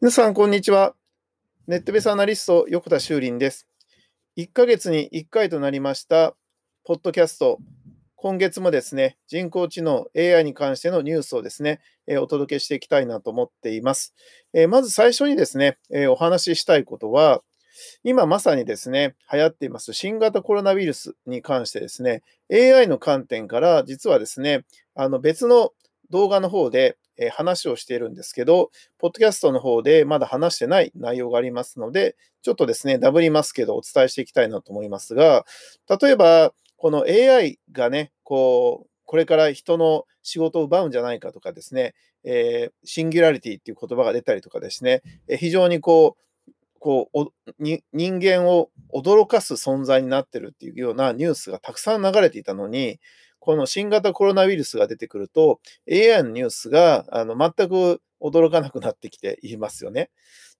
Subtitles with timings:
[0.00, 0.94] 皆さん、こんにちは。
[1.66, 3.66] ネットベースアナリスト、横田修林です。
[4.36, 6.36] 1ヶ月に1回となりました、
[6.84, 7.58] ポッドキャスト。
[8.14, 11.80] 今月もですね、人工知能 AI に関してのニュースをですね、
[12.20, 14.14] お届けしていきたいなと思っています。
[14.68, 15.78] まず最初にですね、
[16.10, 17.42] お話ししたいことは、
[18.04, 22.22] 今まさにですね、流行っています新型コロナウイルスに関してですね、
[22.52, 25.72] AI の観点から実はですね、あの別の
[26.10, 35.44] 動画の方でえ話をしているんですけど、ポッドキャストの方でまだ話してない内容がありますので、ちょっとですね、ダブりますけど、お伝えしていきたいなと思いますが、
[36.00, 46.22] 例えば、この AI がね、こう、これから人の仕事を奪うんじゃないかとかですね、えー、シンギュラリティっていう言葉が出たりとかですね、え非常にこう、
[46.80, 47.26] こう
[47.58, 53.00] 人間を驚かす存在になってるっていうようなニュースがたくさん流れていたのに、
[53.48, 55.58] この新型コロナウイルスが出てくると、
[55.90, 60.10] AI のニュースがあの全く驚かなくなってきていますよね。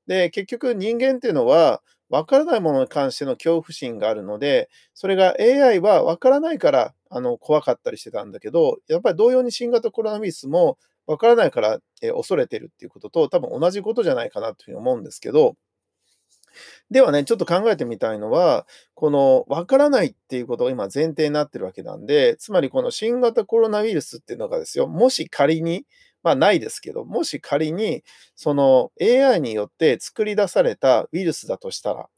[0.07, 11.81] で、結局人間っていうのは、わからないものに関しての恐怖心があるので、それが AI はわからないからあの怖かったりしてたんだけど、やっぱり同様に新型コロナウイルスもわからないから
[12.15, 15.57] 恐れてるっていうことと多分同じことじゃないかなというふうに思うんですけど、
[16.91, 25.85] ではね、ちょっと考えてみたいのは、この分からないっていうことが今前提になってるわけなんで、つまりこの新型コロナウイルスっていうのがですよ、もし仮に、
[26.23, 28.03] まあないですけど、もし仮に
[28.35, 32.09] その AI によって作り出されたウイルスだとしたら、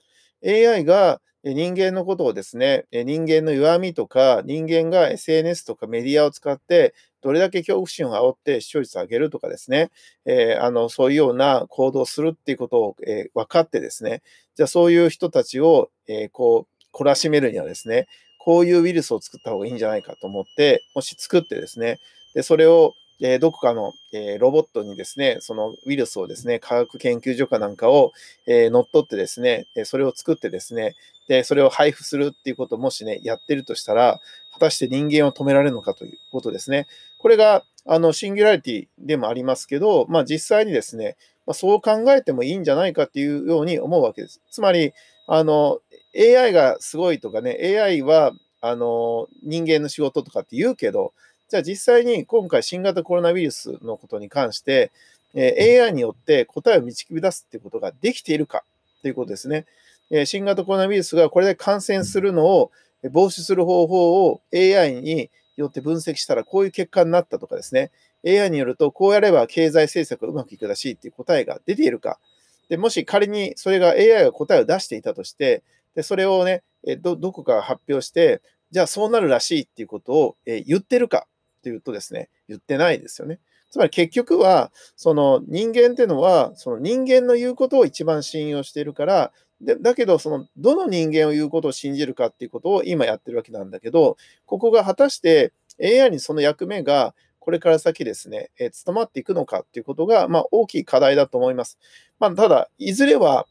[0.46, 9.90] AI が人間のことをですね、人間の弱みとか、人間が SNS とかメディアを使って、どれだけ恐怖心を煽って視聴率を上げるとかですね、
[10.24, 14.22] えー、あのそういうような行動をするっていうことを、えー、分かってですね、
[14.54, 18.06] じゃあそういう人たちを、えー、こう懲らしめるにはですね、
[18.38, 21.98] こういうウイルスを作った方がいいんじゃないかと思って、もし作ってですね、
[22.34, 28.12] でそれをえどこかの、えロボットにですね、そのウイルスをですね、科学研究所かなんかを、
[28.46, 30.94] え乗っ取ってですね、それを作ってですね、
[31.28, 34.20] で、それを配布するっていうことをもしね、やってるとしたら、
[34.52, 36.86] 果たして人間を止められるのかということですね。
[37.18, 44.40] これが、あの、シンギュラリティでもありますけど、まあ実際にですね、ま、そう考えてもいいんじゃないかっていうように思うわけです。
[44.50, 44.92] つまり、
[45.26, 45.78] あの、
[46.16, 51.12] AI がすごいとかね、AI は、あの、人間の仕事とかって言うけど、
[51.50, 54.92] じゃあ実際に今回新型コロナウイルスのことに関して、
[55.34, 58.62] え AI によって答えを導き出すっていうことができているか
[59.02, 59.66] ということですね。
[60.10, 62.70] え新型コロナウイルスがこれで感染するのを
[63.10, 67.90] 防止する方法を AI によって分析したらこういう結果になったとかですね。
[68.24, 72.20] AI によるとこうやれば経済政策がうまくいくらしいっていう答えが出ているか。
[72.68, 75.64] でもし仮にそれが AI が答えを出していたとして、
[75.96, 76.62] でそれをね
[77.00, 78.40] ど、どこかが発表して、
[78.70, 81.26] じゃあそうなるらしいっていうことを言ってるか
[81.60, 83.38] っていうとですね、言ってないですよね。
[83.70, 94.16] つまり結局は、その人間っていうのは、その人間の言うことを一番信用しているから、でだけど、その、どの人間を言うことを信じるかっていうことを今やってるわけなんだけど、
[94.46, 101.78] ここが果たして AI にその役目がこれから先ですね、えー、務まっていくのかっていうことが、まあ、大きい課題だと思います。
[102.18, 103.46] まあ、ただ、いずれは、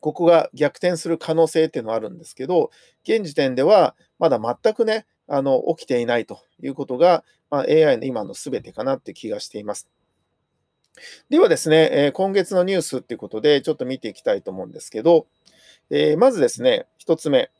[0.00, 2.70] ここが逆転する可能性っていうのはあるんですけど、
[3.02, 9.88] 現時点ではまだ全くね、あの起きていないということが、まあ、AI の今の全てかなって気がしています。
[11.28, 15.26] ではですね、え今月のニュースっていうことでちょっと見ていきたいと思うんですけど、
[15.90, 17.50] えー、まずですね、1つ目、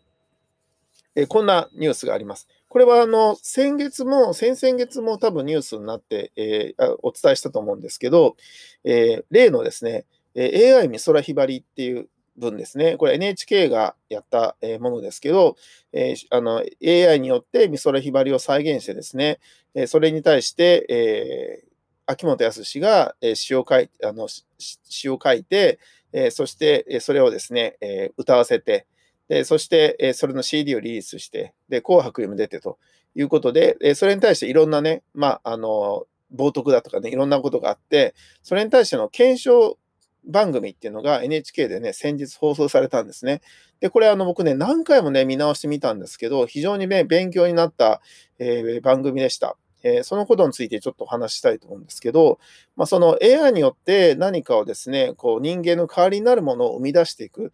[1.14, 2.48] えこんなニュースがあります。
[2.68, 8.36] これはあの先月も、先々月も多分ニュースになって、えー、お伝えしたと思うんですけど、
[8.84, 10.04] えー、例のですね、
[10.36, 12.96] AI 美空ひばりっていう分ですね。
[12.96, 15.56] これ NHK がやったものですけど、
[15.92, 19.38] えー、あの AI によって美空ひばりを再現してですね、
[19.74, 21.72] えそれに対して、えー、
[22.06, 25.78] 秋元康が詩を書いあの詩を書いて、
[26.12, 28.86] えそしてそれをですね、え歌わせて、
[29.28, 32.78] でそしてえそれの CD をリリースして、で紅白にも出てと
[33.14, 39.78] いうことで、えそれに対していろんなね、まあ、あの冒涜だとかね、いろんなことがあって、それに対しての検証
[40.26, 43.40] 番組っていうのが NHK でね、先日放送されたんですね。
[43.80, 48.00] で、これあの僕ね、何回もね、見直してみたんですけど、非常にね、勉強になった、
[48.38, 49.56] えー、番組でした。
[49.82, 52.40] えー、そのことについてちょっとお話ししたいと思うんですけど、
[52.74, 57.52] まあ、その AI によって何かをですね、こう人間の代わりになるものを生み出していく。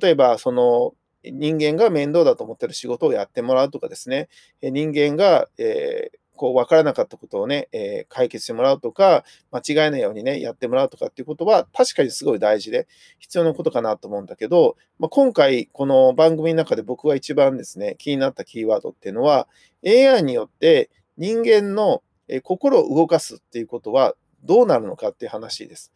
[0.00, 0.94] 例えば、その
[1.24, 4.28] 人間が面倒だと思ってる仕事をやってもらうとかですね、
[4.62, 12.86] 人間が、えーこう分からなかったことをね、えー、解決してもらうとか、間違えないようにね、やってもらうとかっていうことは、確かにすごい大事で、
[13.18, 19.48] 必要なことかなと思うんだけど、まあ、今回、この番組の中で僕が一番ですね、気になったキーワードっていうのは、
[19.86, 22.02] AI によって人間の
[22.42, 25.92] 心を動かすっていうことはどうなるのかっていう話です。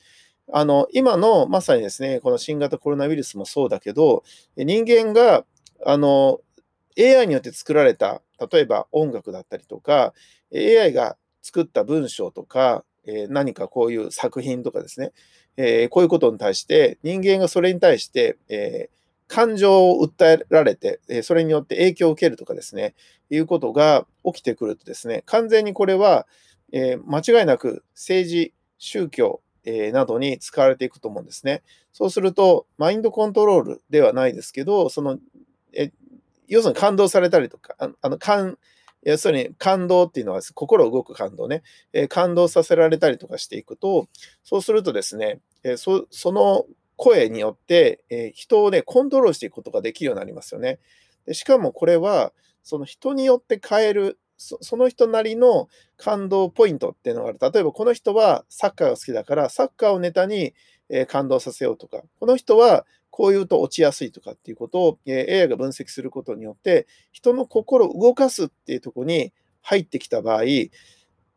[0.51, 4.25] あの今のまさにですね、この新型コロナウイルスもそうだけど、
[4.57, 5.45] 人間が
[5.85, 6.41] あの
[6.99, 8.23] AI によって作られた、
[8.53, 10.15] 例えば音楽だったりとか、
[10.55, 15.13] AI が作った文章とか、え、何かこういう作品とかですね、
[15.57, 18.91] え、こういうことに対して、人間がそれに対して、え、
[19.29, 22.95] 感情を訴えられて、えそれによって影響を受けるとかですね、
[23.31, 26.27] いうことが起きてくるとですね、完全にこれは、
[26.73, 31.63] え間違いなく政治、宗教、えなどに使われていくと思うんですね。
[31.93, 35.19] そうすると、マインドコントロールではないですけど、その、
[35.75, 35.91] え
[36.49, 38.59] 要するに感動されたりとか、あの感
[39.03, 41.63] 要するに感動っていうのは心動く感動ね、
[41.93, 44.09] えー、感動させられたりとかしていくと、
[44.43, 46.67] そうするとですね、えー、そその
[46.97, 50.81] 声によって、えー、人をね、コントロールしていくことができるようになりますよね。
[51.27, 52.33] でしかもこれは、
[52.65, 57.39] その人によって変えるそ、その人なりの感動ポイントっていうのがある。
[57.41, 60.55] 例えば、この人はサッカーが好きだから、サッカーをネタに、
[60.91, 62.87] え感動させようとか、この人は
[63.19, 70.45] こう言うと落ちやすいとかっていうことを、AI が分析することによって、人の心を動かすっていうとこに入ってきた場合、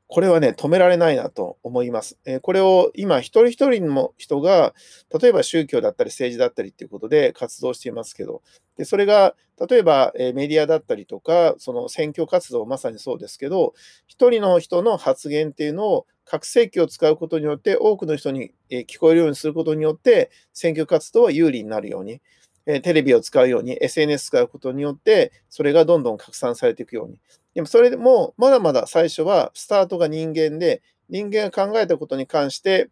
[0.06, 2.20] これはね、止められないなと思います。
[2.24, 4.76] えこれを今、一人一人の人が、
[5.20, 8.44] 例えば宗教だったり政治だったりっていうことで活動していますけど、
[8.78, 9.36] でそれが
[9.68, 13.74] 例えばえメディアだったりとか、その選挙活動、まさにそうですけど、
[14.06, 22.22] 一人の人の発言っていうのを、拡声器を使うことによって、多くの人に聞こえるようにすることによって、選挙活動は有利になるように。
[22.66, 27.20] テレビを使うように、SNS 使うことによって、それがどんどん拡散されていくように。
[27.54, 32.90] でもそれでも、まだまだ最初はスタートが人間で、人間が考えたことに関して、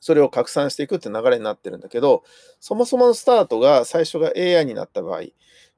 [0.00, 2.22] それを拡散していくって流れになってるんだけど、
[2.60, 5.24] そもそものスタートが最初が AI になった場合、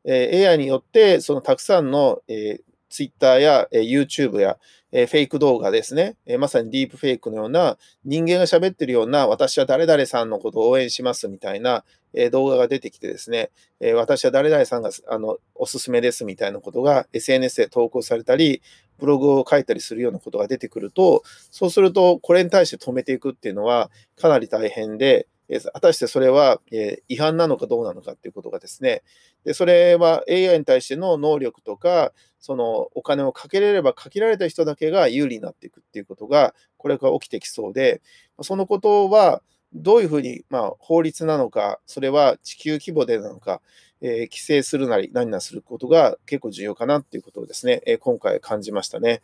[0.05, 4.59] え、AI によってそのたくさんの、えー、Twitter や、え、YouTube や、
[4.93, 13.51] えフェイク動画ですね、えまさにディープフェイクのような人間が喋ってるような私は誰々さんのことを応援しますみたいな、え動画が出てきてですね、
[13.81, 18.63] え私は誰々さんがあのおすすめですみたいなことが SNS で投稿されたり、
[18.99, 29.03] ブログを書いたりするようなことが出てくると、そうするとこれに対して止めていくっていうのはかなり大変で、果たしてそれは、え違反なのかどうなのかっていうことがですね、
[29.45, 38.01] でそれは AI に対しての能力とか、そのお金をかけれればかけられた人だけが有利になっていくっていうことが、これから起きてきそうで、
[38.43, 39.43] そのことは
[39.75, 43.61] どういうふうに、まあ、法律なのか、それは地球規模でなのか、
[44.01, 49.23] えー、規制するなり何なすることが結構重要かなっていうことをですね、え、今回感じましたね。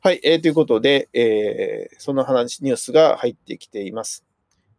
[0.00, 4.24] はい、えー、ということで、えー、その話、ニュースが入ってきています。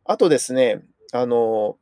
[0.05, 1.77] あとですね、あの、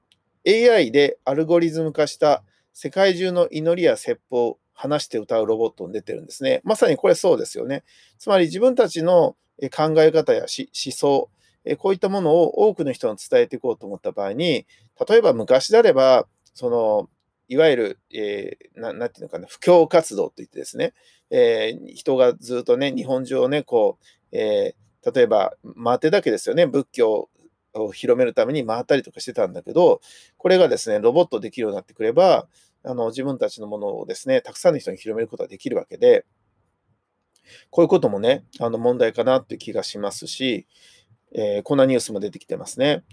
[0.47, 6.61] AI でアルゴリズム化した世界中の祈りや説法を話して歌うロボットに出てるんですね。
[6.63, 7.83] まさにこれそうですよね。
[8.17, 9.35] つまり自分たちの
[9.69, 11.29] 考え方や思想、
[11.77, 14.65] こういったものを多くの人に伝えていこうと思った場合に、
[15.07, 17.09] 例えば昔であれば、その、
[17.47, 20.93] いわゆる、えー、なていうのかな、布教活動といってですね、
[21.29, 27.29] えー、人がずっとね、日本中をね、こう、えー、例えば、待てだけですよね、仏教
[27.73, 30.01] を広めるために回ったりとかしてたんだけど、
[30.37, 32.47] これがですね、ロボットできるようになってくれば、
[32.83, 36.25] あの自分たちのものをですね、たくさんの人に広めることができるわけで、
[37.69, 40.67] こういうこともね、あの問題かなっていう気がしますし、
[41.33, 43.03] えー、こんなニュースも出てきてますね。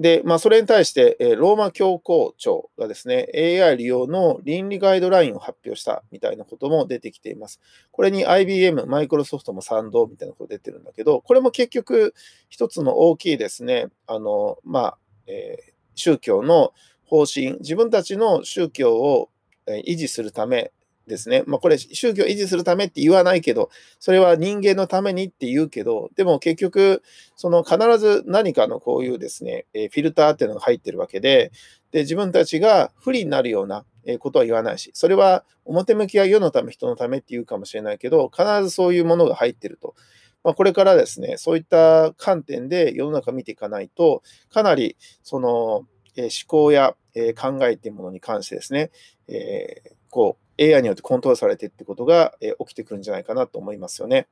[0.00, 7.60] で、まあ、それに対して、えローマ教皇庁がですね、AI 利用の倫理ガイドラインを発表したみたいなことも出てきています。
[7.92, 12.14] これに IBM、マイクロソフトも賛同みたいなこと出てるんだけど、これも結局、
[12.48, 16.72] 一つの大きいですね、あの、まあ、えー、宗教の
[17.06, 19.30] 方針、自分たちの宗教を
[19.68, 20.72] 維持するため
[21.06, 21.44] ですね。
[21.46, 27.02] まあ、これ、宗教を維持するためって言わないけど、それは人間のためにって言うけど、でも結局、
[27.36, 31.52] その必ず何かのこういうですね、えフィルターっていうのが入ってるわけで、
[31.90, 33.84] で自分たちが不利になるような
[34.18, 39.94] ことは言わないし、それは表向きは世のため、人のためって言うかもしれないけど、必ずそういうものが入ってると。
[40.42, 48.90] まあ、これからですね、そういった観点で世の中見ていかないと、かなりそのえ思考やえ考えっていうものに関してですね、
[49.28, 54.28] えー、こう AI によってコントロールされてってことが、え起きてくるんじゃないかなと思いますよね。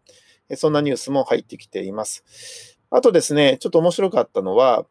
[0.48, 2.78] えそんなニュースも入ってきています。
[2.90, 4.86] あとですね、ちょっと面白かったのは、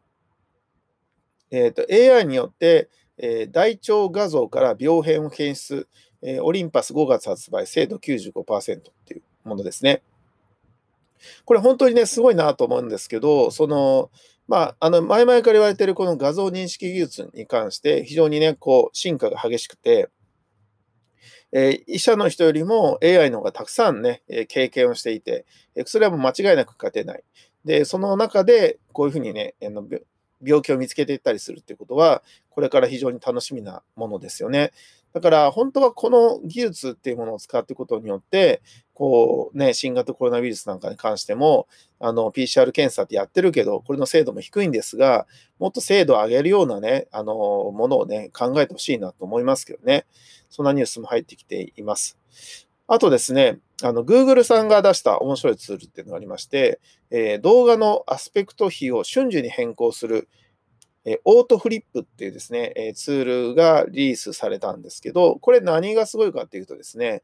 [1.50, 5.86] えーと、AI によって、えー、大腸画像から病変を検出、
[6.22, 10.02] えー、オリンパス5月発売、精度95%っていうものですね。
[11.44, 14.10] これ本当にね、すごいなと思うんですけど、その、
[14.48, 20.08] まあ、あの、前々から言われてるこの画像認識技術に関して、非常にね、こう、進化が激しくて、
[21.52, 25.44] え医者の人よりも AI の方がたくさんね、え経験をしていて、
[25.86, 27.22] それはもう間違いなく勝てない。
[27.64, 29.84] で、その中でこういうふうにね、あの
[30.44, 34.72] 病気を見つけていったりするっていうことは、これから非常に楽しみなものですよね。
[35.12, 38.62] だから本当はこの技術っていうものを使っていくことによって、
[38.94, 41.66] こうね、新型コロナウイルスなんかに関しても、
[42.00, 45.26] あの、PCR 検査ってやってるけど、これの精度も低いんですが、
[45.58, 50.06] もっと精度を上げるようなね、あの、ものをね、考えてほしいなと思いますけどね。
[50.48, 52.18] そんなニュースも入ってきています。
[52.86, 60.28] あとですね、あの、Google さんが出した面白いツールっていうのがありまして、えー、動画のアスペクト比を瞬時に変更する、
[61.04, 67.22] え、オートフリップっていうですね、え、ツールがリリースされたんですけど、これ何がすごいかっていうとですね、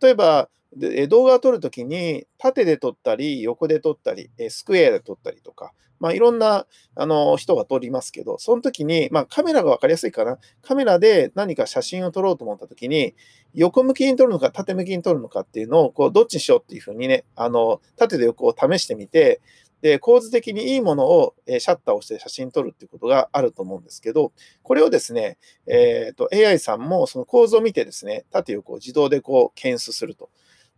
[0.00, 6.66] 例えば、で動画を撮るときに縦で撮ったり横で撮ったりスクエアで撮ったりとか、まあ、いろんな
[6.96, 10.38] あの人が撮りますけどその時に、まあ、カメラが分かりやすいかな。
[10.62, 13.14] カメラで何か写真を撮ろうと思った時に
[13.54, 19.40] 横向きに撮るのか縦向きに撮るのかっていうのをこうどっちにしようっていうふうにねあの縦で横を試してみて
[19.84, 25.36] で、構図的にいいものを、えシャッターをして写真撮るっていうことがあると思うんですけど、これをですね、
[25.66, 30.30] えーと、AI さんもその構図を見てですね、縦横を自動でこう検出すると。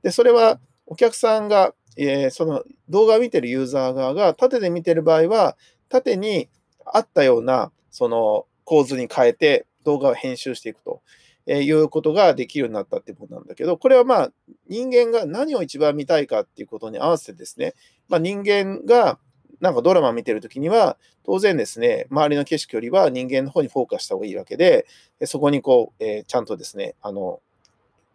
[0.02, 5.56] で、それはお客さんが、えー、その動画を見てるユーザー側が縦で見てる場合は、
[5.88, 6.48] 縦に
[6.84, 11.00] 合ったようなその構図に変えて動画を編集していくと。
[11.46, 14.32] えいうことができるようになったってことなんだけど、これはまあ
[14.68, 17.74] 人間が何を一番見たいかっていうことに合わせてですね、
[18.08, 19.18] まあ、人間が
[19.60, 24.86] なんかドラマ見てるときには、当然ですね、周りの景色よりは人間の方にフォーカスした方がいいわけで、
[25.24, 27.40] そこにこう、えー、ちゃんとですね、あの、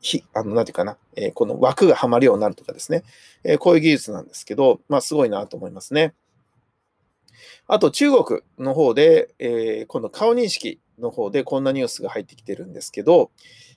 [0.01, 3.03] ひ、あの、なんていうかな、えー、この枠がはまるようになるとかですね、
[3.43, 6.13] えー、こういう技術なんですけど、まあ、すごいなと思いますね。
[7.67, 13.31] あと、中国の方で、えー、今度顔認識の方でこんなニュースが入ってきてるんですけど、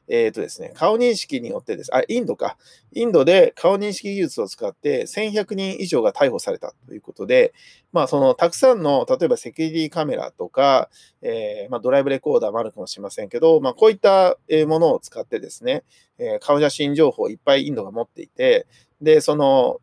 [0.09, 2.56] えっ、ー、とですね、顔認識によってです、あ、インドか。
[2.92, 7.54] インドで顔認識技術を使って1100人以上が逮捕されたということで、
[7.92, 10.90] まあ、その、たくさんの、例えばセキュリティカメラとか、
[11.23, 15.85] えー、まあ、ドライブレコーダーもあるかもしれませんけど、まあ、こういったものを使ってですね、
[16.18, 18.66] えー、顔写真情報をいっぱいインドが持っていて、
[19.00, 19.80] で、その、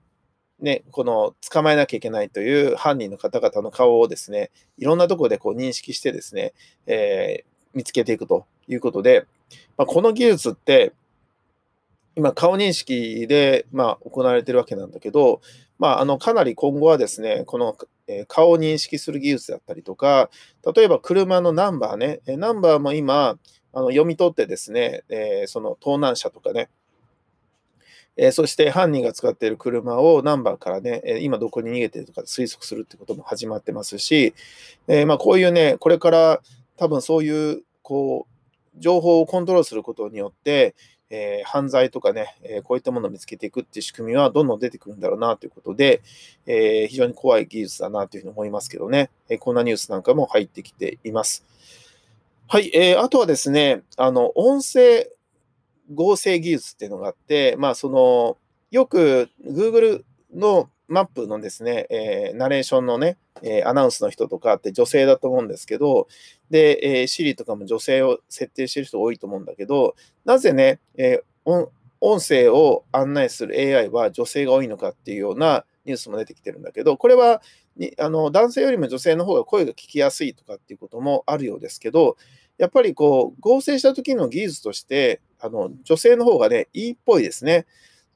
[0.62, 6.53] ね、この捕まえなきゃいけないという犯人の方々の顔をですね、いろんなところでこう認識してですね、
[6.86, 9.25] えー、見つけていくということで、
[9.77, 10.94] まあ、この技術って、
[12.15, 15.41] 今、顔認識で、まあ、行われてるわけなんだけど、
[15.80, 17.75] まあ、あのかなり今後はですね、この、
[18.08, 20.30] え顔を認識する技術だったりとか、
[20.75, 23.39] 例えば車のナンバーね、ナンバーも今、
[23.74, 26.70] あの読み取ってですね、えー、その盗難車とかね、
[28.18, 34.34] え、そして犯人が使っている車をナンバーからね、え今どこに逃げてるとか推測するってことも始まってますし、
[34.88, 36.41] え、まあ、こういうね、これから
[36.77, 40.75] 多分そういう、こう、情報をコントロールすることによって、
[41.12, 46.01] えー、犯罪とかね、えー、こういったものを見つけていくっていう仕組みはどんどん出てくるんだろうなということで、
[46.46, 51.46] えー、非常に怖い技術だなというふうに思いますけどね、えこんなニュースなんかも入ってきています。
[52.48, 55.10] はい、えあとはですね、あの、音声
[55.93, 58.38] 合成技術っていうのがあって、まあ、その、
[58.71, 66.07] よく Google のマップのですね、えー、ナレーションのね、えー、アナウンスの人とかって女性だと思うんですけど、
[66.50, 69.95] で、えー、Siri とかも女性を設定してる人多いと思うんだけど、
[70.25, 71.69] なぜね、えー、
[72.01, 77.41] 音声を案内する AI は女性が多いのかっていうようなニュースも出てきてるんだけど、これは
[77.77, 82.17] にあの男性よりも女性の方が声が聞きやすいとかっていうこともあるようですけど、
[82.62, 87.65] やっぱりこう合成した時の技術として、あの女性の方がね、いいっぽいですね。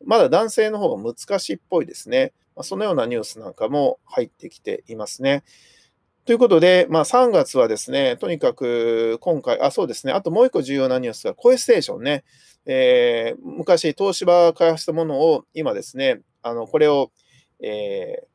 [0.06, 2.32] まだ男性の方が難しいっぽいですね。
[2.56, 5.44] まあ、そのようなニュースなんかも入ってきていますね。
[6.26, 12.24] ということで、まあ、3月はですね、とにかく今回、あ、そうですね、あともう一個重要なニュースが、声ステーションね、
[12.68, 17.12] えー、昔、東芝が開発したものを、今ですね、あのこれを、
[17.62, 18.28] え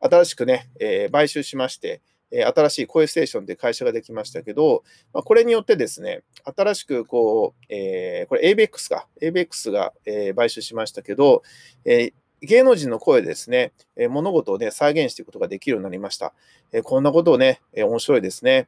[0.00, 2.00] ー、新しくね、えー、買収しまして、
[2.32, 6.22] え新しい声ステーションという会社ができましたけど、まあ、これによってですね、
[6.56, 11.42] 新しくこう、えー、これ ABEX か、ABEX が、え、買収しましたけど、
[11.84, 16.34] え、芸能人の声でですね、え物事をね、再現していくことができるようになりました。
[16.72, 18.66] えこんなことをね、え面白いですね。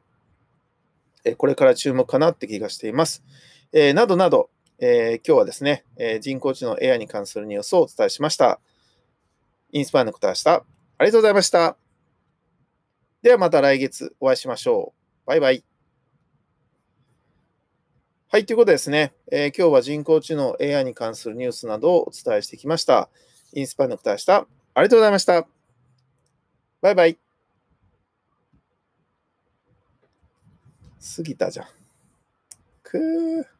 [1.25, 3.21] えこれから注目かなって気がしています。
[3.73, 8.61] えなどなど、え今日はですね、え人工知能 AI に関するニュースをお伝えしました。
[9.73, 10.53] インスパイアのことでした。
[10.53, 11.84] ありがとうございました。
[13.25, 15.27] ではまた来月お会いしましょう。
[15.27, 15.63] バイバイ。
[18.29, 23.09] はい、ということですね、えー、今日は人工知能 AI に関するニュースなどをお伝えしてきました。
[23.53, 24.35] インスパイの答えでした。
[24.35, 25.47] ありがとうございました。
[26.83, 27.17] バイバイ。
[31.17, 31.65] 過ぎたじゃん。
[32.83, 33.54] くー。